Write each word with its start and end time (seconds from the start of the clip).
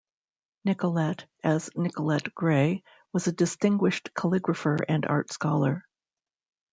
Nicolete, 0.65 1.27
as 1.43 1.69
Nicolete 1.75 2.33
Gray, 2.33 2.81
was 3.13 3.27
a 3.27 3.31
distinguished 3.31 4.09
calligrapher 4.15 4.79
and 4.89 5.05
art 5.05 5.31
scholar. 5.31 5.85